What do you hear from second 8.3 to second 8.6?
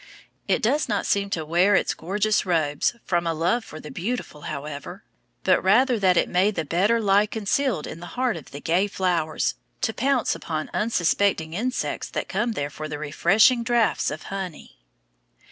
of the